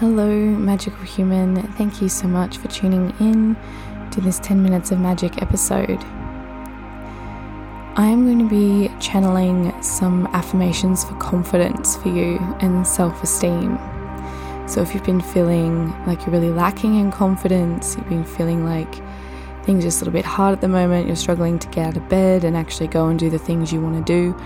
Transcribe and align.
Hello, 0.00 0.28
magical 0.28 1.04
human. 1.04 1.56
Thank 1.72 2.02
you 2.02 2.10
so 2.10 2.28
much 2.28 2.58
for 2.58 2.68
tuning 2.68 3.14
in 3.18 3.56
to 4.10 4.20
this 4.20 4.38
10 4.40 4.62
Minutes 4.62 4.90
of 4.90 5.00
Magic 5.00 5.40
episode. 5.40 6.04
I 7.96 8.06
am 8.06 8.26
going 8.26 8.38
to 8.40 8.46
be 8.46 8.94
channeling 9.00 9.72
some 9.82 10.26
affirmations 10.34 11.02
for 11.02 11.14
confidence 11.14 11.96
for 11.96 12.10
you 12.10 12.36
and 12.60 12.86
self 12.86 13.22
esteem. 13.22 13.78
So, 14.68 14.82
if 14.82 14.92
you've 14.92 15.02
been 15.02 15.22
feeling 15.22 15.88
like 16.04 16.26
you're 16.26 16.30
really 16.30 16.50
lacking 16.50 17.00
in 17.00 17.10
confidence, 17.10 17.96
you've 17.96 18.10
been 18.10 18.26
feeling 18.26 18.66
like 18.66 18.96
things 19.64 19.82
are 19.82 19.86
just 19.86 20.02
a 20.02 20.04
little 20.04 20.12
bit 20.12 20.26
hard 20.26 20.52
at 20.52 20.60
the 20.60 20.68
moment, 20.68 21.06
you're 21.06 21.16
struggling 21.16 21.58
to 21.58 21.68
get 21.68 21.86
out 21.86 21.96
of 21.96 22.06
bed 22.10 22.44
and 22.44 22.54
actually 22.54 22.88
go 22.88 23.08
and 23.08 23.18
do 23.18 23.30
the 23.30 23.38
things 23.38 23.72
you 23.72 23.80
want 23.80 24.06
to 24.06 24.12
do, 24.12 24.38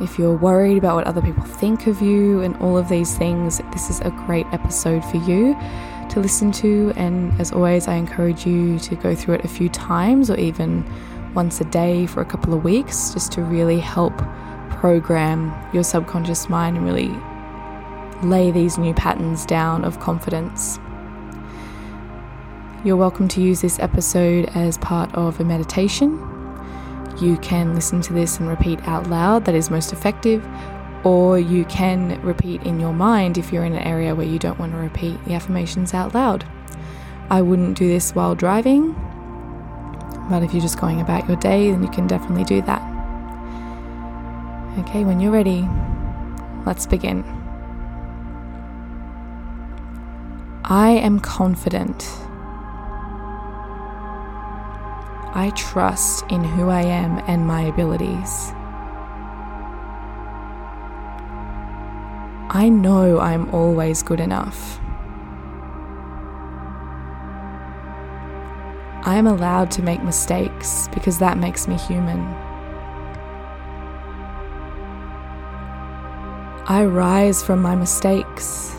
if 0.00 0.18
you're 0.18 0.34
worried 0.34 0.78
about 0.78 0.96
what 0.96 1.06
other 1.06 1.20
people 1.20 1.44
think 1.44 1.86
of 1.86 2.00
you 2.00 2.40
and 2.40 2.56
all 2.56 2.78
of 2.78 2.88
these 2.88 3.16
things, 3.18 3.60
this 3.72 3.90
is 3.90 4.00
a 4.00 4.10
great 4.10 4.46
episode 4.52 5.04
for 5.04 5.18
you 5.18 5.54
to 6.08 6.20
listen 6.20 6.50
to. 6.52 6.92
And 6.96 7.38
as 7.40 7.52
always, 7.52 7.86
I 7.86 7.94
encourage 7.94 8.46
you 8.46 8.78
to 8.80 8.96
go 8.96 9.14
through 9.14 9.34
it 9.34 9.44
a 9.44 9.48
few 9.48 9.68
times 9.68 10.30
or 10.30 10.36
even 10.38 10.84
once 11.34 11.60
a 11.60 11.64
day 11.64 12.06
for 12.06 12.22
a 12.22 12.24
couple 12.24 12.54
of 12.54 12.64
weeks 12.64 13.12
just 13.12 13.30
to 13.32 13.42
really 13.42 13.78
help 13.78 14.16
program 14.70 15.54
your 15.74 15.84
subconscious 15.84 16.48
mind 16.48 16.78
and 16.78 16.86
really 16.86 17.14
lay 18.26 18.50
these 18.50 18.78
new 18.78 18.94
patterns 18.94 19.44
down 19.44 19.84
of 19.84 20.00
confidence. 20.00 20.78
You're 22.84 22.96
welcome 22.96 23.28
to 23.28 23.42
use 23.42 23.60
this 23.60 23.78
episode 23.78 24.50
as 24.54 24.78
part 24.78 25.14
of 25.14 25.38
a 25.40 25.44
meditation 25.44 26.29
you 27.18 27.36
can 27.38 27.74
listen 27.74 28.00
to 28.02 28.12
this 28.12 28.38
and 28.38 28.48
repeat 28.48 28.80
out 28.86 29.08
loud, 29.08 29.44
that 29.44 29.54
is 29.54 29.70
most 29.70 29.92
effective, 29.92 30.46
or 31.04 31.38
you 31.38 31.64
can 31.64 32.20
repeat 32.22 32.62
in 32.62 32.78
your 32.78 32.92
mind 32.92 33.38
if 33.38 33.52
you're 33.52 33.64
in 33.64 33.72
an 33.72 33.82
area 33.82 34.14
where 34.14 34.26
you 34.26 34.38
don't 34.38 34.58
want 34.58 34.72
to 34.72 34.78
repeat 34.78 35.22
the 35.24 35.34
affirmations 35.34 35.94
out 35.94 36.14
loud. 36.14 36.44
I 37.30 37.42
wouldn't 37.42 37.78
do 37.78 37.88
this 37.88 38.14
while 38.14 38.34
driving, 38.34 38.92
but 40.28 40.42
if 40.42 40.52
you're 40.52 40.62
just 40.62 40.80
going 40.80 41.00
about 41.00 41.26
your 41.26 41.36
day, 41.36 41.70
then 41.70 41.82
you 41.82 41.90
can 41.90 42.06
definitely 42.06 42.44
do 42.44 42.60
that. 42.62 42.82
Okay, 44.78 45.04
when 45.04 45.20
you're 45.20 45.32
ready, 45.32 45.68
let's 46.66 46.86
begin. 46.86 47.24
I 50.64 50.90
am 50.90 51.18
confident 51.18 52.08
I 55.32 55.50
trust 55.54 56.24
in 56.28 56.42
who 56.42 56.70
I 56.70 56.82
am 56.82 57.22
and 57.28 57.46
my 57.46 57.62
abilities. 57.62 58.52
I 62.52 62.68
know 62.68 63.20
I'm 63.20 63.48
always 63.54 64.02
good 64.02 64.18
enough. 64.18 64.80
I 69.02 69.14
am 69.16 69.28
allowed 69.28 69.70
to 69.72 69.82
make 69.82 70.02
mistakes 70.02 70.88
because 70.92 71.20
that 71.20 71.38
makes 71.38 71.68
me 71.68 71.76
human. 71.76 72.20
I 76.66 76.84
rise 76.84 77.42
from 77.42 77.62
my 77.62 77.76
mistakes. 77.76 78.74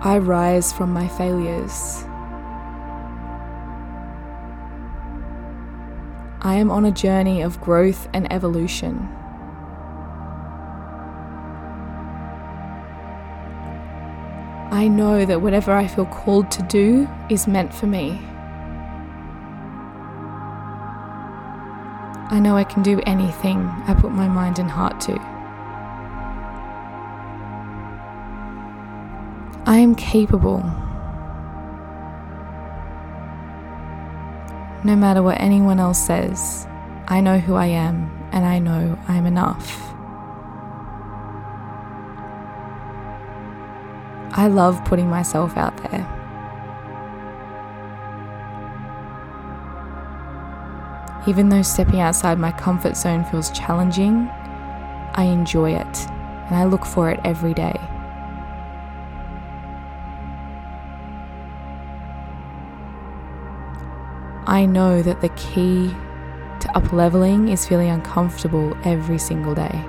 I 0.00 0.18
rise 0.18 0.72
from 0.72 0.92
my 0.92 1.06
failures. 1.06 2.06
I 6.44 6.56
am 6.56 6.72
on 6.72 6.84
a 6.84 6.90
journey 6.90 7.40
of 7.40 7.60
growth 7.60 8.08
and 8.12 8.30
evolution. 8.32 9.08
I 14.72 14.88
know 14.88 15.24
that 15.24 15.40
whatever 15.40 15.70
I 15.70 15.86
feel 15.86 16.06
called 16.06 16.50
to 16.50 16.62
do 16.62 17.08
is 17.30 17.46
meant 17.46 17.72
for 17.72 17.86
me. 17.86 18.20
I 22.28 22.40
know 22.40 22.56
I 22.56 22.64
can 22.64 22.82
do 22.82 23.00
anything 23.06 23.58
I 23.86 23.94
put 23.94 24.10
my 24.10 24.26
mind 24.26 24.58
and 24.58 24.68
heart 24.68 24.98
to. 25.02 25.12
I 29.64 29.76
am 29.76 29.94
capable. 29.94 30.64
No 34.84 34.96
matter 34.96 35.22
what 35.22 35.40
anyone 35.40 35.78
else 35.78 36.04
says, 36.04 36.66
I 37.06 37.20
know 37.20 37.38
who 37.38 37.54
I 37.54 37.66
am 37.66 38.10
and 38.32 38.44
I 38.44 38.58
know 38.58 38.98
I'm 39.06 39.26
enough. 39.26 39.80
I 44.34 44.48
love 44.48 44.84
putting 44.84 45.08
myself 45.08 45.56
out 45.56 45.76
there. 45.84 46.08
Even 51.28 51.48
though 51.48 51.62
stepping 51.62 52.00
outside 52.00 52.38
my 52.40 52.50
comfort 52.50 52.96
zone 52.96 53.24
feels 53.24 53.52
challenging, 53.52 54.28
I 55.14 55.24
enjoy 55.24 55.74
it 55.74 56.08
and 56.08 56.56
I 56.56 56.64
look 56.64 56.84
for 56.84 57.08
it 57.08 57.20
every 57.24 57.54
day. 57.54 57.78
I 64.52 64.66
know 64.66 65.00
that 65.00 65.22
the 65.22 65.30
key 65.30 65.88
to 66.60 66.76
up 66.76 66.92
leveling 66.92 67.48
is 67.48 67.66
feeling 67.66 67.88
uncomfortable 67.88 68.76
every 68.84 69.18
single 69.18 69.54
day. 69.54 69.82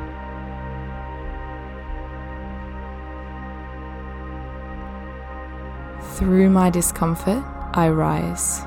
Through 6.15 6.49
my 6.49 6.69
discomfort, 6.69 7.43
I 7.73 7.89
rise. 7.89 8.61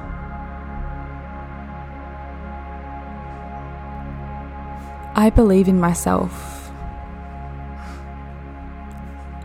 I 5.14 5.32
believe 5.34 5.66
in 5.66 5.80
myself. 5.80 6.70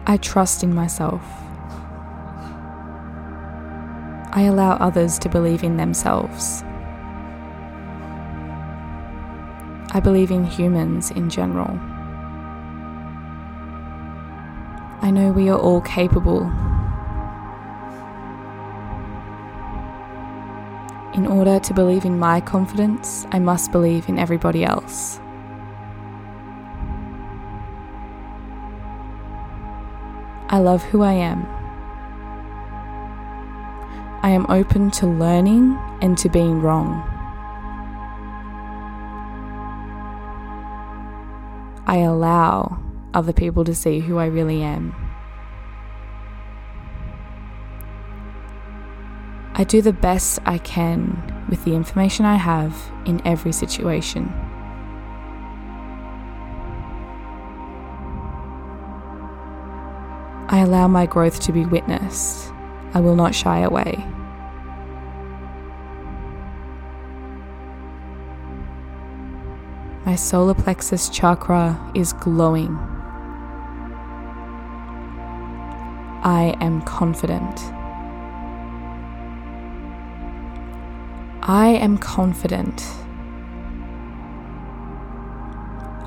I 0.06 0.18
trust 0.18 0.63
in 0.63 0.75
myself. 0.75 1.23
I 4.34 4.44
allow 4.44 4.78
others 4.78 5.19
to 5.19 5.30
believe 5.30 5.62
in 5.62 5.75
themselves. 5.75 6.64
I 9.94 10.00
believe 10.02 10.31
in 10.31 10.46
humans 10.46 11.12
in 11.12 11.30
general. 11.30 11.78
I 15.02 15.12
know 15.12 15.34
we 15.34 15.50
are 15.50 15.58
all 15.58 15.81
capable. 15.81 16.44
In 21.13 21.28
order 21.28 21.59
to 21.59 21.74
believe 21.74 22.06
in 22.06 22.18
my 22.18 22.40
confidence, 22.40 23.28
I 23.34 23.40
must 23.40 23.74
believe 23.74 24.08
in 24.08 24.18
everybody 24.18 24.63
else. 24.63 25.19
I 30.48 30.59
love 30.59 30.84
who 30.84 31.02
I 31.02 31.13
am. 31.13 31.60
I 34.23 34.29
am 34.29 34.45
open 34.49 34.91
to 34.91 35.07
learning 35.07 35.77
and 36.01 36.15
to 36.19 36.29
being 36.29 36.61
wrong. 36.61 37.07
I 41.87 41.97
allow 41.97 42.79
other 43.15 43.33
people 43.33 43.63
to 43.63 43.73
see 43.73 43.99
who 43.99 44.19
I 44.19 44.27
really 44.27 44.61
am. 44.61 44.95
I 49.55 49.63
do 49.63 49.81
the 49.81 49.91
best 49.91 50.39
I 50.45 50.59
can 50.59 51.45
with 51.49 51.65
the 51.65 51.73
information 51.73 52.25
I 52.25 52.35
have 52.35 52.91
in 53.05 53.21
every 53.25 53.51
situation. 53.51 54.31
I 60.47 60.59
allow 60.59 60.88
my 60.88 61.06
growth 61.06 61.39
to 61.41 61.51
be 61.51 61.65
witnessed. 61.65 62.51
I 62.93 62.99
will 62.99 63.15
not 63.15 63.33
shy 63.33 63.59
away. 63.59 64.05
My 70.05 70.15
solar 70.15 70.53
plexus 70.53 71.07
chakra 71.09 71.79
is 71.95 72.11
glowing. 72.11 72.75
I 76.23 76.55
am 76.59 76.81
confident. 76.81 77.59
I 81.43 81.69
am 81.69 81.97
confident. 81.97 82.85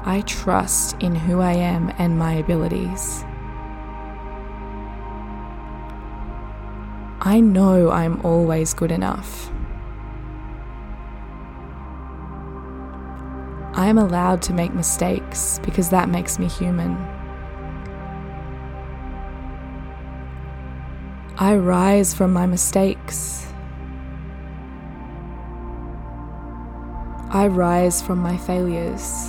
I 0.04 0.22
trust 0.26 0.96
in 1.00 1.14
who 1.14 1.40
I 1.40 1.54
am 1.54 1.90
and 1.98 2.18
my 2.18 2.34
abilities. 2.34 3.24
I 7.20 7.40
know 7.40 7.90
I'm 7.90 8.20
always 8.24 8.74
good 8.74 8.90
enough. 8.90 9.50
I 13.76 13.86
am 13.86 13.98
allowed 13.98 14.40
to 14.42 14.52
make 14.52 14.72
mistakes 14.72 15.58
because 15.64 15.90
that 15.90 16.08
makes 16.08 16.38
me 16.38 16.46
human. 16.46 16.96
I 21.36 21.56
rise 21.56 22.14
from 22.14 22.32
my 22.32 22.46
mistakes. 22.46 23.46
I 27.30 27.48
rise 27.48 28.00
from 28.00 28.20
my 28.20 28.36
failures. 28.36 29.26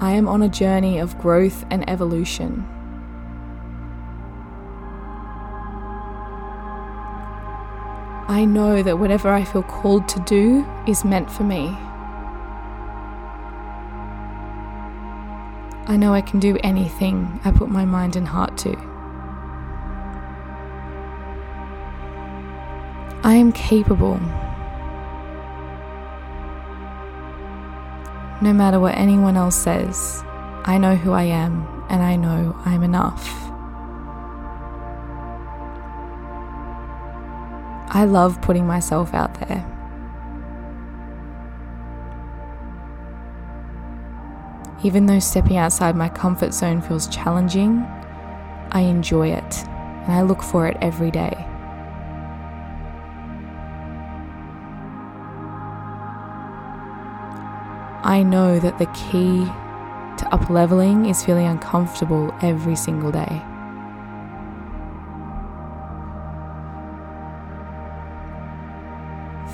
I 0.00 0.10
am 0.14 0.26
on 0.26 0.42
a 0.42 0.48
journey 0.48 0.98
of 0.98 1.16
growth 1.20 1.64
and 1.70 1.88
evolution. 1.88 2.66
I 8.32 8.46
know 8.46 8.82
that 8.82 8.98
whatever 8.98 9.28
I 9.28 9.44
feel 9.44 9.62
called 9.62 10.08
to 10.08 10.20
do 10.20 10.66
is 10.86 11.04
meant 11.04 11.30
for 11.30 11.42
me. 11.42 11.76
I 15.86 15.98
know 15.98 16.14
I 16.14 16.22
can 16.22 16.40
do 16.40 16.56
anything 16.64 17.40
I 17.44 17.50
put 17.50 17.68
my 17.68 17.84
mind 17.84 18.16
and 18.16 18.26
heart 18.26 18.56
to. 18.64 18.70
I 23.22 23.34
am 23.34 23.52
capable. 23.52 24.18
No 28.40 28.54
matter 28.54 28.80
what 28.80 28.94
anyone 28.96 29.36
else 29.36 29.56
says, 29.56 30.24
I 30.64 30.78
know 30.78 30.96
who 30.96 31.12
I 31.12 31.24
am 31.24 31.66
and 31.90 32.02
I 32.02 32.16
know 32.16 32.56
I'm 32.64 32.82
enough. 32.82 33.41
I 37.94 38.04
love 38.04 38.40
putting 38.40 38.66
myself 38.66 39.12
out 39.12 39.34
there. 39.34 39.68
Even 44.82 45.04
though 45.04 45.18
stepping 45.18 45.58
outside 45.58 45.94
my 45.94 46.08
comfort 46.08 46.54
zone 46.54 46.80
feels 46.80 47.06
challenging, 47.08 47.86
I 48.70 48.80
enjoy 48.80 49.28
it 49.28 49.64
and 49.66 50.12
I 50.12 50.22
look 50.22 50.42
for 50.42 50.66
it 50.66 50.78
every 50.80 51.10
day. 51.10 51.34
I 58.04 58.24
know 58.24 58.58
that 58.58 58.78
the 58.78 58.86
key 58.86 59.44
to 60.16 60.28
up 60.32 60.48
leveling 60.48 61.06
is 61.06 61.22
feeling 61.22 61.46
uncomfortable 61.46 62.34
every 62.40 62.74
single 62.74 63.12
day. 63.12 63.42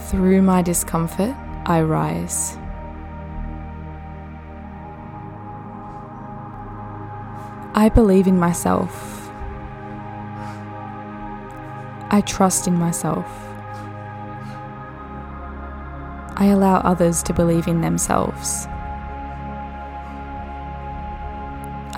Through 0.09 0.41
my 0.41 0.63
discomfort, 0.63 1.37
I 1.67 1.83
rise. 1.83 2.57
I 7.75 7.91
believe 7.91 8.27
in 8.27 8.39
myself. 8.39 9.31
I 12.11 12.23
trust 12.25 12.67
in 12.67 12.73
myself. 12.79 13.27
I 16.37 16.47
allow 16.47 16.79
others 16.79 17.23
to 17.25 17.35
believe 17.35 17.69
in 17.69 17.83
themselves. 17.83 18.67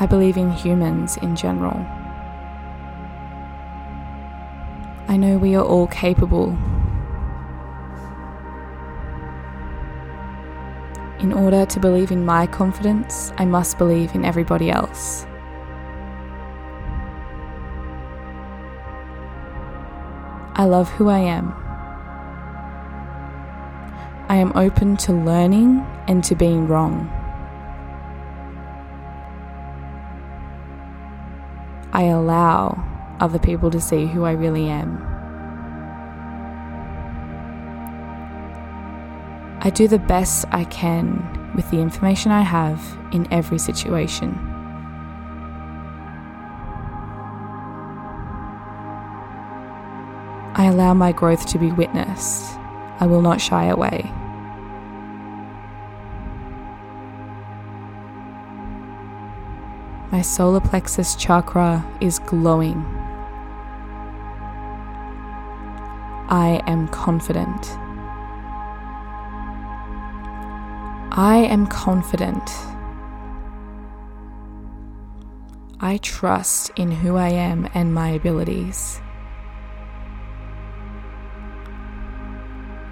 I 0.00 0.06
believe 0.10 0.36
in 0.36 0.50
humans 0.50 1.16
in 1.18 1.36
general. 1.36 1.86
I 5.06 5.16
know 5.16 5.38
we 5.38 5.54
are 5.54 5.64
all 5.64 5.86
capable. 5.86 6.58
In 11.20 11.34
order 11.34 11.66
to 11.66 11.78
believe 11.78 12.10
in 12.10 12.24
my 12.24 12.46
confidence, 12.46 13.30
I 13.36 13.44
must 13.44 13.76
believe 13.76 14.14
in 14.14 14.24
everybody 14.24 14.70
else. 14.70 15.26
I 20.54 20.64
love 20.64 20.88
who 20.92 21.10
I 21.10 21.18
am. 21.18 21.52
I 24.30 24.36
am 24.36 24.52
open 24.56 24.96
to 24.98 25.12
learning 25.12 25.86
and 26.08 26.24
to 26.24 26.34
being 26.34 26.66
wrong. 26.66 27.08
I 31.92 32.04
allow 32.04 32.82
other 33.20 33.38
people 33.38 33.70
to 33.72 33.80
see 33.80 34.06
who 34.06 34.24
I 34.24 34.32
really 34.32 34.68
am. 34.68 35.19
I 39.62 39.68
do 39.68 39.86
the 39.86 39.98
best 39.98 40.46
I 40.52 40.64
can 40.64 41.52
with 41.54 41.70
the 41.70 41.80
information 41.80 42.32
I 42.32 42.40
have 42.40 42.80
in 43.12 43.30
every 43.30 43.58
situation. 43.58 44.38
I 50.54 50.64
allow 50.64 50.94
my 50.94 51.12
growth 51.12 51.46
to 51.48 51.58
be 51.58 51.70
witnessed. 51.72 52.44
I 53.00 53.06
will 53.06 53.20
not 53.20 53.38
shy 53.38 53.66
away. 53.66 54.10
My 60.10 60.22
solar 60.22 60.60
plexus 60.60 61.14
chakra 61.14 61.84
is 62.00 62.18
glowing. 62.18 62.82
I 66.30 66.62
am 66.66 66.88
confident. 66.88 67.76
I 71.12 71.38
am 71.38 71.66
confident. 71.66 72.50
I 75.80 75.96
trust 76.02 76.70
in 76.76 76.92
who 76.92 77.16
I 77.16 77.30
am 77.30 77.68
and 77.74 77.92
my 77.92 78.10
abilities. 78.10 79.00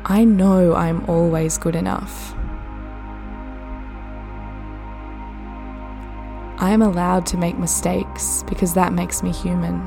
I 0.04 0.24
know 0.24 0.74
I'm 0.74 1.04
always 1.04 1.58
good 1.58 1.76
enough. 1.76 2.34
I 6.60 6.70
am 6.70 6.82
allowed 6.82 7.24
to 7.26 7.36
make 7.36 7.56
mistakes 7.56 8.42
because 8.48 8.74
that 8.74 8.92
makes 8.92 9.22
me 9.22 9.30
human. 9.32 9.80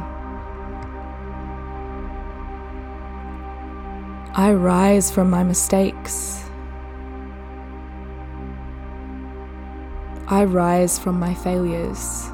I 4.33 4.53
rise 4.53 5.11
from 5.11 5.29
my 5.29 5.43
mistakes. 5.43 6.50
I 10.27 10.45
rise 10.45 10.97
from 10.97 11.19
my 11.19 11.33
failures. 11.33 12.31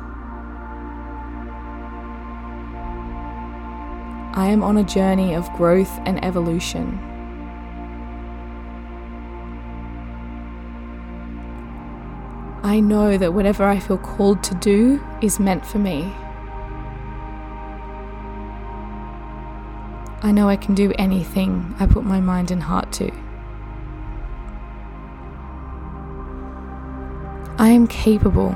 I 4.37 4.49
am 4.49 4.61
on 4.63 4.77
a 4.77 4.83
journey 4.83 5.33
of 5.33 5.51
growth 5.53 5.99
and 6.05 6.23
evolution. 6.23 6.99
I 12.61 12.79
know 12.79 13.17
that 13.17 13.33
whatever 13.33 13.63
I 13.63 13.79
feel 13.79 13.97
called 13.97 14.43
to 14.43 14.53
do 14.53 15.03
is 15.21 15.39
meant 15.39 15.65
for 15.65 15.79
me. 15.79 16.13
I 20.21 20.31
know 20.31 20.49
I 20.49 20.55
can 20.57 20.75
do 20.75 20.93
anything 20.99 21.73
I 21.79 21.87
put 21.87 22.03
my 22.03 22.19
mind 22.19 22.51
and 22.51 22.61
heart 22.61 22.91
to. 22.93 23.11
I 27.59 27.69
am 27.69 27.87
capable. 27.87 28.55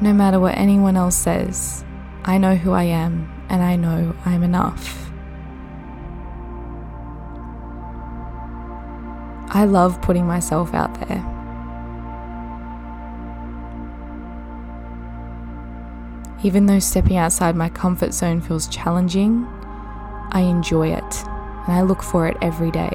No 0.00 0.12
matter 0.12 0.40
what 0.40 0.58
anyone 0.58 0.96
else 0.96 1.14
says, 1.14 1.84
I 2.24 2.36
know 2.38 2.56
who 2.56 2.72
I 2.72 2.82
am 2.84 3.30
and 3.48 3.62
I 3.62 3.76
know 3.76 4.16
I'm 4.24 4.42
enough. 4.42 5.12
I 9.54 9.66
love 9.66 10.02
putting 10.02 10.26
myself 10.26 10.74
out 10.74 10.92
there. 11.06 11.24
Even 16.42 16.66
though 16.66 16.80
stepping 16.80 17.18
outside 17.18 17.54
my 17.54 17.68
comfort 17.68 18.12
zone 18.14 18.40
feels 18.40 18.66
challenging, 18.66 19.46
I 20.32 20.40
enjoy 20.40 20.88
it 20.92 21.24
and 21.24 21.72
I 21.72 21.82
look 21.82 22.02
for 22.02 22.26
it 22.26 22.36
every 22.42 22.72
day. 22.72 22.92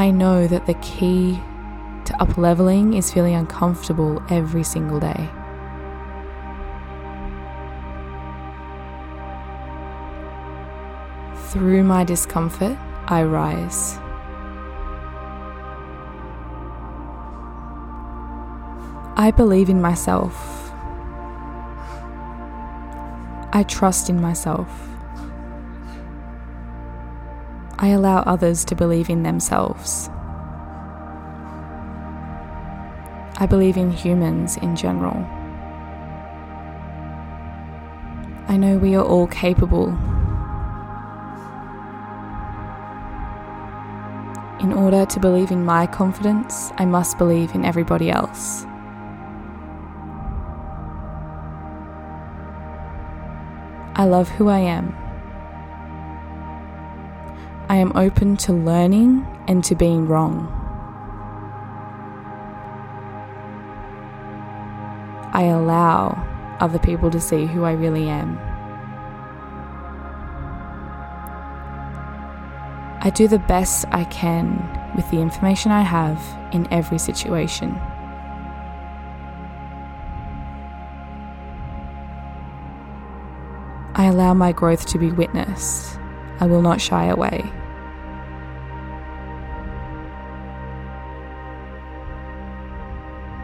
I 0.00 0.10
know 0.10 0.46
that 0.46 0.64
the 0.64 0.72
key 0.80 1.38
to 2.06 2.22
up 2.22 2.38
leveling 2.38 2.94
is 2.94 3.12
feeling 3.12 3.34
uncomfortable 3.34 4.22
every 4.30 4.64
single 4.64 4.98
day. 4.98 5.28
Through 11.50 11.82
my 11.82 12.04
discomfort, 12.04 12.78
I 13.08 13.24
rise. 13.24 13.98
I 19.18 19.30
believe 19.36 19.68
in 19.68 19.82
myself. 19.82 20.72
I 23.52 23.66
trust 23.68 24.08
in 24.08 24.18
myself. 24.18 24.70
I 27.82 27.88
allow 27.88 28.18
others 28.20 28.66
to 28.66 28.74
believe 28.74 29.08
in 29.08 29.22
themselves. 29.22 30.10
I 33.38 33.46
believe 33.48 33.78
in 33.78 33.90
humans 33.90 34.58
in 34.58 34.76
general. 34.76 35.26
I 38.48 38.58
know 38.58 38.76
we 38.76 38.94
are 38.96 39.02
all 39.02 39.26
capable. 39.28 39.88
In 44.60 44.74
order 44.74 45.06
to 45.06 45.18
believe 45.18 45.50
in 45.50 45.64
my 45.64 45.86
confidence, 45.86 46.72
I 46.76 46.84
must 46.84 47.16
believe 47.16 47.54
in 47.54 47.64
everybody 47.64 48.10
else. 48.10 48.66
I 53.94 54.04
love 54.04 54.28
who 54.28 54.48
I 54.48 54.58
am. 54.58 54.99
I 57.70 57.76
am 57.76 57.92
open 57.94 58.36
to 58.38 58.52
learning 58.52 59.24
and 59.46 59.62
to 59.62 59.76
being 59.76 60.08
wrong. 60.08 60.48
I 65.32 65.44
allow 65.44 66.20
other 66.58 66.80
people 66.80 67.12
to 67.12 67.20
see 67.20 67.46
who 67.46 67.62
I 67.62 67.70
really 67.70 68.08
am. 68.08 68.36
I 73.02 73.12
do 73.14 73.28
the 73.28 73.38
best 73.38 73.84
I 73.92 74.02
can 74.02 74.92
with 74.96 75.08
the 75.12 75.20
information 75.20 75.70
I 75.70 75.82
have 75.82 76.20
in 76.52 76.66
every 76.72 76.98
situation. 76.98 77.76
I 83.94 84.06
allow 84.06 84.34
my 84.34 84.50
growth 84.50 84.86
to 84.86 84.98
be 84.98 85.12
witnessed. 85.12 85.99
I 86.40 86.46
will 86.46 86.62
not 86.62 86.80
shy 86.80 87.04
away. 87.06 87.44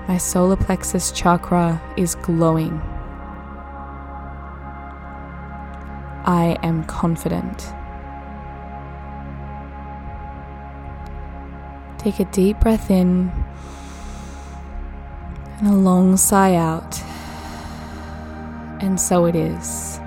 My 0.09 0.19
solar 0.19 0.57
plexus 0.57 1.13
chakra 1.13 1.83
is 1.97 2.15
glowing. 2.15 2.81
I 6.25 6.57
am 6.63 6.85
confident. 6.85 7.73
Take 11.99 12.19
a 12.19 12.25
deep 12.33 12.61
breath 12.61 12.91
in 12.91 13.31
and 15.59 15.69
a 15.69 15.73
long 15.73 16.17
sigh 16.17 16.55
out. 16.55 17.01
And 18.81 19.01
so 19.01 19.27
it 19.27 19.35
is. 19.35 20.01